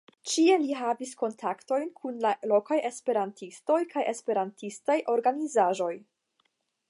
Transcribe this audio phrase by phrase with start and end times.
[0.29, 5.93] Ĉie li havis kontaktojn kun la lokaj esperantistoj kaj esperantistaj organizaĵoj.